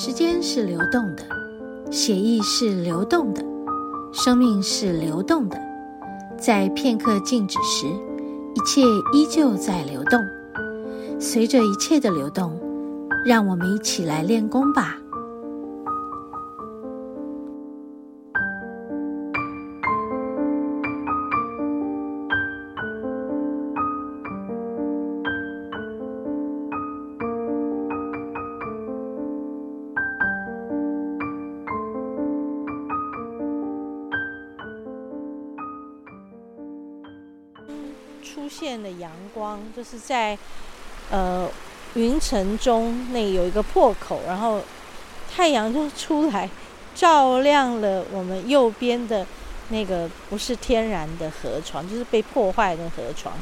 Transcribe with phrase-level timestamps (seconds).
[0.00, 1.24] 时间是流动的，
[1.90, 3.44] 血液是流动的，
[4.12, 5.60] 生命是流动的。
[6.38, 7.84] 在片刻静止时，
[8.54, 8.80] 一切
[9.12, 10.20] 依旧在流动。
[11.18, 12.56] 随着一切的流动，
[13.26, 14.96] 让我们一起来练功吧。
[38.58, 40.36] 现的阳光，就是在
[41.10, 41.48] 呃
[41.94, 44.60] 云层中那有一个破口，然后
[45.32, 46.50] 太阳就出来，
[46.94, 49.24] 照亮了我们右边的
[49.68, 53.34] 那个不是天然的河床，就是被破坏的河床。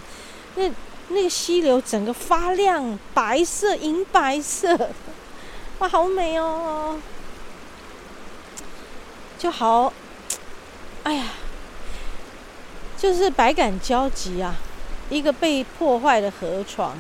[0.56, 0.70] 那
[1.08, 4.90] 那个溪流整个发亮，白色、银白色，
[5.78, 6.98] 哇，好美哦！
[9.38, 9.92] 就好，
[11.04, 11.24] 哎呀，
[12.98, 14.56] 就是百感交集啊。
[15.08, 16.96] 一个被破坏的河床，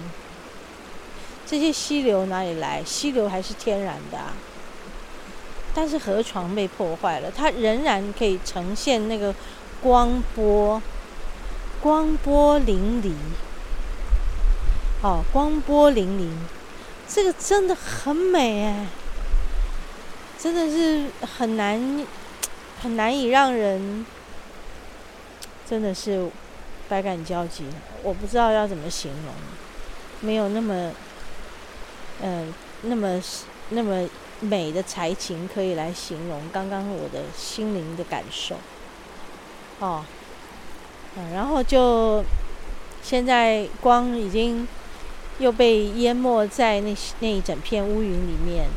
[1.44, 2.82] 这些溪流哪里来？
[2.84, 4.32] 溪流还是天然的啊，
[5.74, 9.34] 但是河床被破坏了，它仍然可以呈现那个
[9.82, 10.80] 光波，
[11.80, 13.12] 光波粼粼。
[15.02, 16.30] 哦，光波粼粼，
[17.08, 18.86] 这个真的很美哎，
[20.38, 22.06] 真的是很难，
[22.80, 24.06] 很难以让人，
[25.68, 26.30] 真的是。
[26.88, 27.64] 百感交集，
[28.02, 29.34] 我不知道要怎么形容，
[30.20, 30.92] 没有那么，
[32.22, 32.52] 嗯、
[32.82, 33.20] 那么
[33.70, 34.08] 那么
[34.40, 38.56] 美的才情可以来形容刚刚我的心灵的感受。
[39.80, 40.04] 哦，
[41.16, 42.24] 嗯，然后就
[43.02, 44.66] 现在光已经
[45.38, 48.68] 又被淹没在那那一整片乌云里面，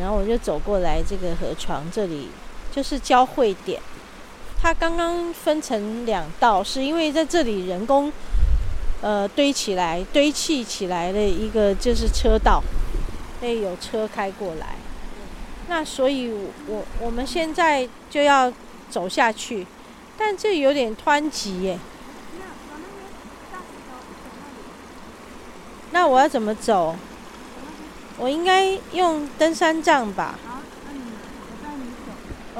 [0.00, 2.28] 然后我就走过来这个河床这里，
[2.70, 3.80] 就是交汇点。
[4.62, 8.12] 它刚刚分成两道，是因为在这里人工，
[9.00, 12.62] 呃，堆起来、堆砌起来的一个就是车道，
[13.40, 14.76] 所以有车开过来。
[15.68, 16.30] 那所以
[16.66, 18.52] 我我们现在就要
[18.90, 19.66] 走下去，
[20.18, 21.78] 但这有点湍急耶。
[25.92, 26.94] 那我要怎么走？
[28.18, 30.38] 我应该用登山杖吧？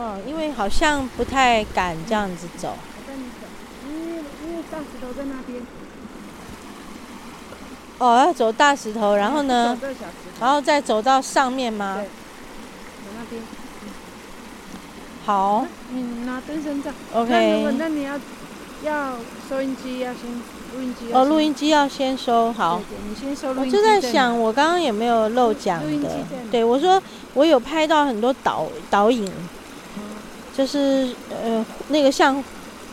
[0.02, 2.74] 嗯，因为好像不太敢这样子走。
[2.74, 3.46] 我带你走，
[3.86, 5.60] 因为因为大石头在那边。
[7.98, 9.78] 哦，要走大石头，然后呢？
[10.40, 11.96] 然后再走到上面吗？
[11.98, 13.42] 对，走那边。
[15.26, 15.66] 好。
[15.92, 16.94] 你拿登山杖。
[17.12, 17.74] OK。
[17.76, 18.18] 那你要
[18.82, 19.18] 要
[19.50, 20.22] 收音机要先
[20.74, 21.12] 录音机。
[21.12, 22.80] 哦，录音机要先收好。
[22.88, 23.76] 对对，你先收录音机。
[23.76, 26.08] 我就在想，我刚刚有没有漏讲的？
[26.50, 27.02] 对，我说
[27.34, 29.30] 我有拍到很多导导引。
[30.56, 32.42] 就是呃，那个像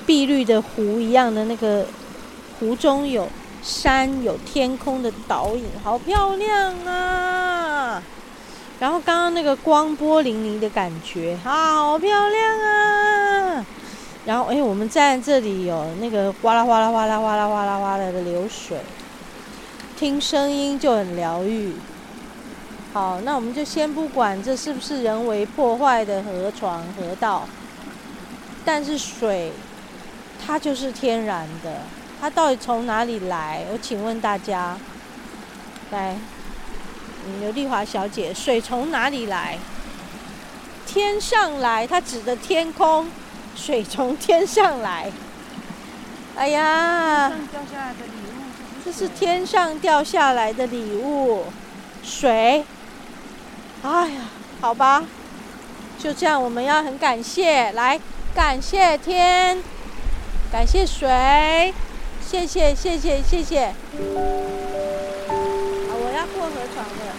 [0.06, 1.86] 碧绿的湖一样的那个
[2.60, 3.28] 湖中有
[3.62, 8.02] 山有天空的倒影，好漂亮啊！
[8.80, 13.66] 然后刚刚那个光波粼粼的感觉，好漂亮啊！
[14.26, 18.78] 然后哎，我们站在这里有那个哗啦哗啦哗啦哗啦哗啦哗啦的流水，
[19.98, 21.74] 听声音就很疗愈。
[22.98, 27.48] 好，那我们就先不管这是不是人为破坏的河床河道，
[28.66, 29.52] 但是水，
[30.44, 31.82] 它就是天然的，
[32.20, 33.64] 它到底从哪里来？
[33.72, 34.76] 我请问大家，
[35.92, 36.16] 来，
[37.40, 39.60] 刘丽华小姐，水从哪里来？
[40.88, 43.12] 天上来，它指的天空，
[43.56, 45.12] 水从天上来。
[46.36, 47.32] 哎呀，
[48.84, 51.44] 这是天上掉下来的礼物，
[52.04, 52.66] 水。
[53.84, 54.22] 哎呀，
[54.60, 55.04] 好吧，
[56.00, 58.00] 就这样，我们要很感谢，来
[58.34, 59.64] 感谢天，
[60.52, 61.74] 感谢水，
[62.26, 63.74] 谢谢谢谢谢谢。
[65.28, 67.17] 好，我要过河床了。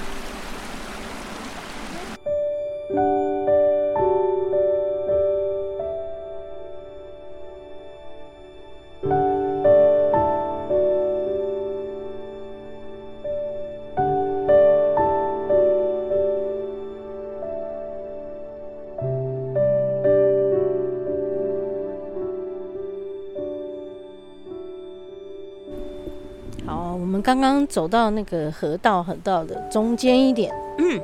[27.29, 30.99] 刚刚走到那个河道，河道的中间一点，嗯，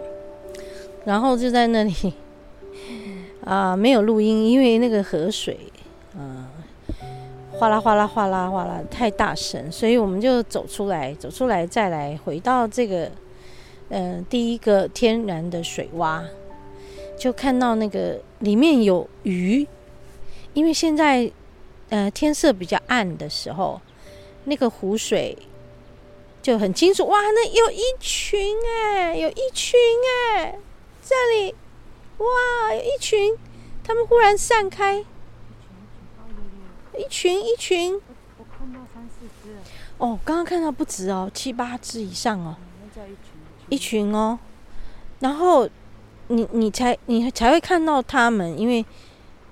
[1.04, 1.92] 然后就在那里
[3.44, 5.58] 啊，没有录音，因为那个河水，
[6.16, 6.48] 啊，
[7.52, 13.10] 哗啦哗啦哗啦哗啦，太大声，所以我们就走出来，走出来再来回到这个
[13.90, 16.22] 呃，第一个天然的水洼，
[17.18, 19.66] 就看到那个里面有鱼，
[20.54, 21.30] 因为现在
[21.90, 23.78] 呃天色比较暗的时候，
[24.44, 25.36] 那个湖水
[26.44, 27.06] 就很清楚。
[27.06, 29.80] 哇，那有一群哎，有一群
[30.36, 30.58] 哎，
[31.02, 31.54] 这里
[32.18, 33.34] 哇，有一群，
[33.82, 35.02] 他们忽然散开，
[36.98, 37.94] 一群一群。
[38.36, 39.56] 我看到三四只。
[39.96, 42.54] 哦，刚刚看到不止哦，七八只以上哦。
[43.70, 44.38] 一群哦，
[45.20, 45.66] 然后
[46.28, 48.84] 你你才你才会看到他们，因为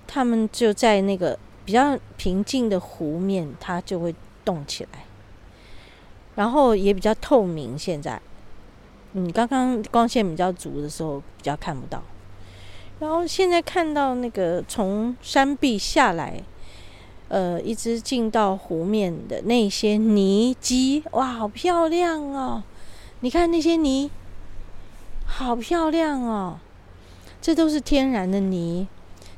[0.06, 5.06] 他们就在那个比较平静的湖面，它就会动起来，
[6.34, 7.79] 然后也比较透明。
[7.79, 8.20] 现在
[9.14, 12.02] 嗯刚刚光线比较足的时候比较看不到，
[13.00, 16.43] 然后现在看到那个从山壁下来，
[17.29, 22.62] 呃，一直进到湖面的那些泥鸡，哇，好漂亮哦！
[23.20, 24.11] 你看那些泥，
[25.26, 26.58] 好漂亮哦！
[27.40, 28.87] 这都是天然的泥，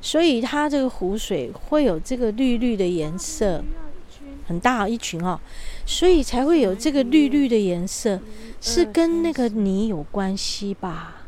[0.00, 3.64] 所以它这个湖水会有这个绿绿的颜色，
[4.46, 5.38] 很大一群哦，
[5.86, 8.20] 所以才会有这个绿绿的颜色，
[8.60, 11.22] 是跟那个泥有关系吧？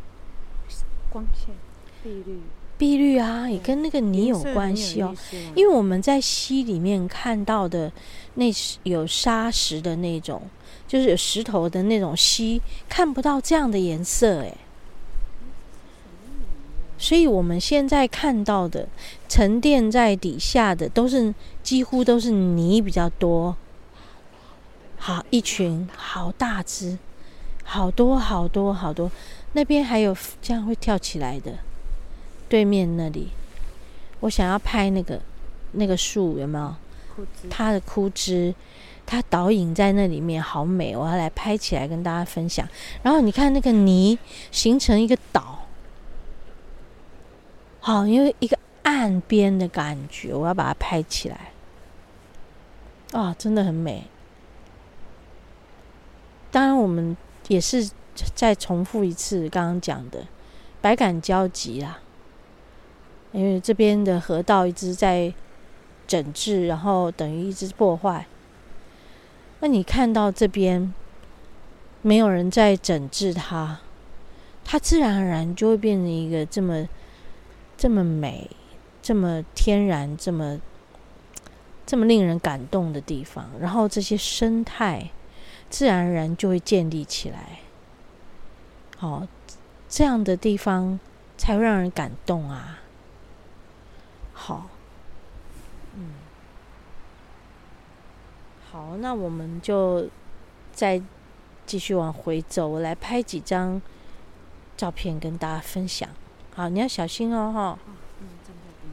[1.10, 1.54] 光线，
[2.02, 2.38] 碧绿，
[2.76, 5.14] 碧绿啊，也跟那个泥有关系哦，
[5.54, 7.92] 因为我们在溪里面看到的
[8.34, 8.52] 那
[8.82, 10.42] 有沙石的那种。
[10.88, 14.56] 就是有石头的那种溪，看不到这样的颜色哎，
[16.98, 18.88] 所以我们现在看到的
[19.28, 23.56] 沉淀在底下的都是几乎都是泥比较多。
[24.96, 26.98] 好一群，好大只，
[27.64, 29.10] 好多好多好多，
[29.52, 31.58] 那边还有这样会跳起来的，
[32.48, 33.28] 对面那里，
[34.20, 35.20] 我想要拍那个
[35.72, 36.75] 那个树有没有？
[37.50, 38.54] 它的枯枝。
[39.08, 40.96] 它倒影在那里面，好美！
[40.96, 42.69] 我要来拍起来跟大家分享。
[43.04, 44.19] 然后你看那个泥
[44.50, 45.60] 形成一个岛，
[47.86, 51.52] 好，因为一个岸边的感觉，我要把它拍起来。
[53.12, 54.08] 啊，真的很美。
[56.50, 57.16] 当然，我们
[57.46, 57.88] 也是
[58.34, 60.26] 再重复一次刚刚讲的，
[60.80, 62.00] 百感交集啦。
[63.30, 65.32] 因为这边的河道一直在
[66.08, 68.26] 整治，然后等于一直破坏。
[69.60, 70.92] 那你看到这边
[72.02, 73.78] 没有人在整治它，
[74.64, 76.88] 它自然而然就会变成一个这么
[77.76, 78.50] 这么美、
[79.02, 80.61] 这么天然、这么
[81.84, 83.50] 这么令人感动的地方。
[83.61, 85.11] 然后这些生态
[85.69, 87.61] 自然而然就会建立起来。
[88.96, 89.26] 好，
[89.88, 90.99] 这样的地方
[91.37, 92.81] 才会让人感动啊！
[94.32, 94.69] 好。
[95.94, 96.11] 嗯
[98.70, 100.08] 好，那我们就
[100.73, 101.00] 再
[101.64, 103.81] 继续往回走，我来拍几张
[104.76, 106.08] 照片跟大家分享。
[106.56, 107.78] 好，你要小心哦，哈。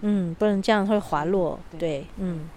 [0.02, 1.58] 嗯，不能这样会滑落。
[1.80, 2.50] 对，嗯。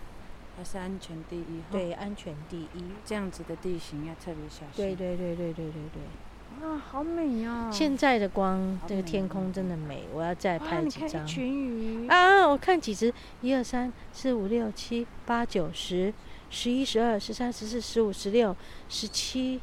[0.59, 1.63] 还是安全第一。
[1.71, 2.85] 对，安全第一。
[3.05, 4.75] 这样子的地形要特别小心。
[4.75, 6.69] 对对对对对对对。
[6.69, 7.71] 哇，好美呀！
[7.71, 10.09] 现在的光，这个天空真的美。
[10.13, 11.25] 我要再拍几张。
[11.25, 12.09] 一群鱼。
[12.09, 16.13] 啊，我看几只，一二三四五六七八九十。
[16.51, 18.57] 十一、十二、十三、十四、十五、十六、
[18.89, 19.61] 十七、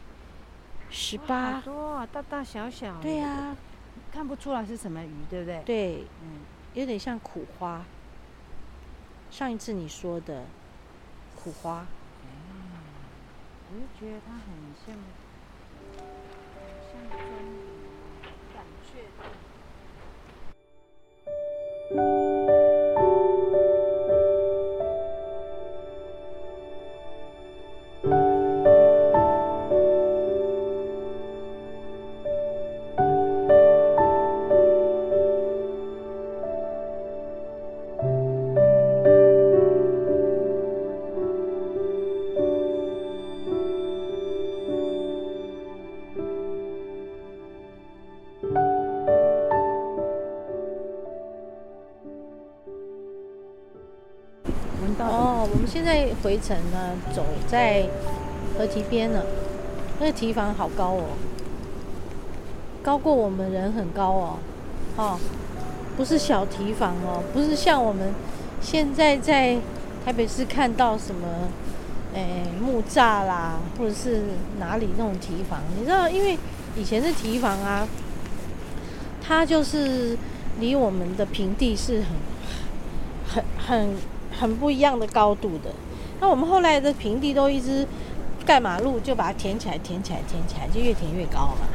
[0.89, 2.95] 十八，多大大小小。
[3.01, 3.57] 对呀、啊，
[4.11, 5.61] 看不出来是什么鱼，对不对？
[5.65, 6.39] 对，嗯，
[6.73, 7.83] 有点像苦花。
[9.31, 10.45] 上一次你说的
[11.35, 11.85] 苦花，
[12.23, 12.27] 嗯，
[13.71, 14.41] 我就觉得它很
[14.85, 14.95] 像，像
[56.23, 57.83] 回程呢，走在
[58.57, 59.25] 河堤边了。
[59.99, 61.03] 那个堤防好高哦，
[62.81, 64.37] 高过我们人很高哦，
[64.95, 65.19] 哦，
[65.97, 68.13] 不是小堤防哦，不是像我们
[68.61, 69.57] 现在在
[70.05, 71.27] 台北市看到什么，
[72.15, 74.21] 哎，木栅啦，或者是
[74.59, 75.59] 哪里那种堤防。
[75.77, 76.37] 你知道，因为
[76.77, 77.85] 以前的堤防啊，
[79.21, 80.17] 它就是
[80.59, 82.01] 离我们的平地是
[83.27, 83.95] 很很很。
[84.35, 85.69] 很不一样的高度的，
[86.23, 87.85] 那我们后来的平地都一直
[88.45, 91.67] 盖马路，就把它填起来，填起来，填起来，就越填越高嘛。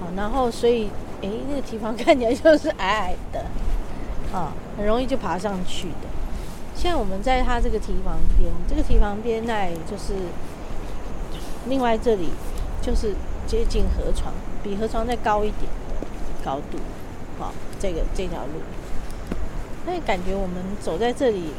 [0.00, 0.88] 好然后所以
[1.20, 3.44] 哎，那个堤防 看起来就是矮矮的，
[4.32, 6.08] 啊，很容易就爬上去的。
[6.74, 10.14] 现在我们在它这个堤防边，这个堤防边那里就是，
[11.68, 12.30] 另外这里
[12.80, 13.14] 就是
[13.46, 15.64] 接近河床，比河床再高一点
[16.00, 16.06] 的
[16.42, 16.78] 高度，
[17.38, 18.62] 好，这个这条路，
[19.84, 21.52] 那感觉我们走在这里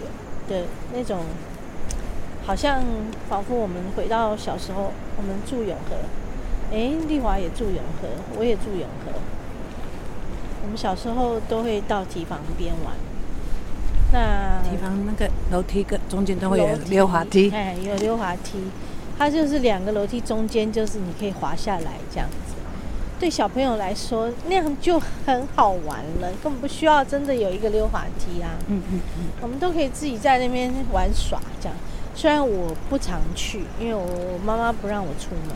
[0.48, 1.20] 的那种，
[2.46, 2.84] 好像
[3.30, 5.96] 仿佛我们回到小时候，我们住永和，
[6.72, 8.08] 哎，丽华也住永和，
[8.38, 9.12] 我也住永和，
[10.64, 12.94] 我们小时候都会到堤防边玩。
[14.12, 18.60] 那提防那个楼梯跟中间都会有溜滑梯，哎，有溜滑梯，
[19.18, 22.53] 它就是两个楼梯中间就是你可以滑下来这样子。
[23.24, 28.50] 对小朋友来说，那样就很好玩了，根本不需要真的有一个溜滑梯啊。
[28.68, 31.78] 嗯嗯嗯，我们都可以自己在那边玩耍这样。
[32.14, 35.56] 虽然我不常去，因为我妈妈不让我出门，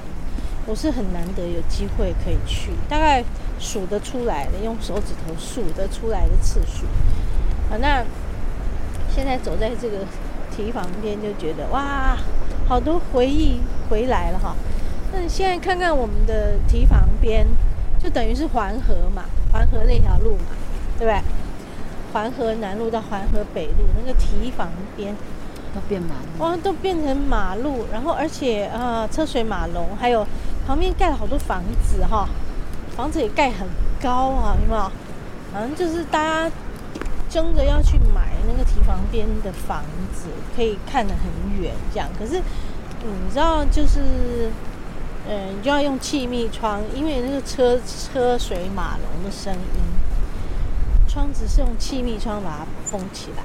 [0.66, 3.22] 我是很难得有机会可以去，大概
[3.60, 6.86] 数得出来的，用手指头数得出来的次数。
[7.70, 8.02] 啊，那。
[9.14, 10.06] 现在走在这个
[10.56, 12.16] 堤旁边，就觉得哇，
[12.66, 13.60] 好多回忆
[13.90, 14.56] 回来了哈。
[15.12, 17.46] 那你现在看看我们的堤防边，
[18.00, 20.56] 就等于是环河嘛，环河那条路嘛，
[20.98, 21.22] 对不对？
[22.14, 25.14] 环河南路到环河北路那个堤防边
[25.76, 30.26] 都变马路，哇，都变成马路，然后而且啊、呃，车水马龙，还有
[30.66, 32.30] 旁边盖了好多房子哈，
[32.96, 33.68] 房子也盖很
[34.02, 34.90] 高啊，有没有？
[35.52, 36.52] 反正就是大家。
[37.30, 39.84] 争着要去买那个堤防边的房
[40.16, 42.08] 子，可以看得很远，这样。
[42.18, 42.42] 可是，
[43.04, 44.50] 你知道，就是，
[45.30, 49.82] 嗯，你就要用气密窗，因为那个车车水马龙的声音，
[51.08, 53.44] 窗子是用气密窗把它封起来，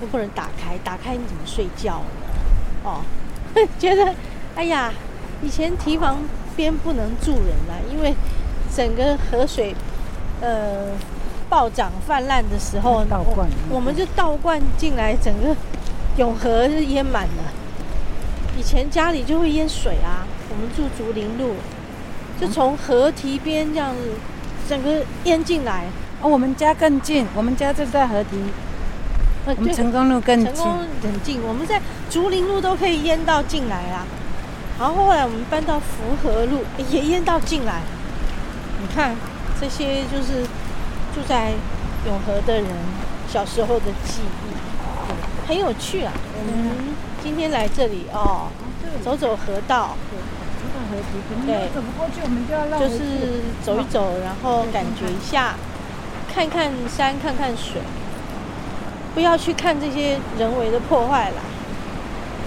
[0.00, 2.84] 又不能打开，打开你怎么睡觉呢？
[2.84, 3.00] 哦，
[3.78, 4.14] 觉得，
[4.54, 4.92] 哎呀，
[5.42, 6.18] 以前堤防
[6.54, 8.14] 边不能住人啊，因为
[8.74, 9.74] 整个河水，
[10.40, 10.88] 呃。
[11.50, 15.56] 暴涨泛滥的时候，我我们就倒灌进来，整个
[16.18, 17.44] 永和是淹满了。
[18.58, 21.54] 以前家里就会淹水啊，我们住竹林路，
[22.40, 24.00] 就从河堤边这样子，
[24.68, 25.84] 整个淹进来。
[26.20, 28.36] 哦，我们家更近，我们家就在河堤。
[29.46, 34.06] 我们成功路更近，成功很近，我们在竹林路都可以淹到进来啊。
[34.78, 37.80] 然后后来我们搬到福和路，也淹到进来。
[38.80, 39.14] 你看
[39.60, 40.46] 这些就是。
[41.14, 41.52] 住在
[42.06, 42.66] 永和的人
[43.28, 46.12] 小时候的记忆，很有趣啊。
[46.36, 48.46] 我们今天来这里哦，
[49.02, 49.96] 走走河道，
[51.46, 52.78] 对，走不过去，我们就要绕。
[52.78, 55.54] 就是走一走，然后感觉一下，
[56.32, 57.82] 看看山，看看水，
[59.14, 61.42] 不要去看这些人为的破坏啦。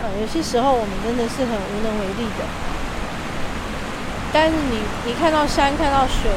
[0.03, 2.45] 嗯，有些时候我们真的是很无能为力的。
[4.33, 6.31] 但是你，你看到山，看到水。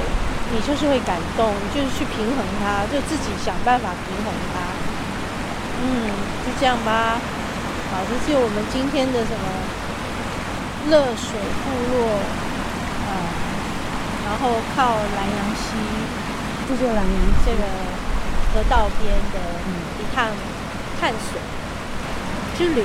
[0.52, 4.60] 你就是会感动，就是去平衡它，就自己想办法平衡它。
[5.82, 6.12] 嗯，
[6.44, 7.18] 就这样吧。
[7.90, 9.44] 好，这是我们今天的什么
[10.90, 11.96] 乐水部落
[13.06, 13.10] 呃，
[14.26, 15.64] 然后靠南阳溪，
[16.68, 17.04] 这就兰阳
[17.44, 17.62] 这个
[18.52, 19.36] 河道边的
[19.98, 20.26] 一趟
[21.00, 21.40] 探索
[22.56, 22.84] 之旅。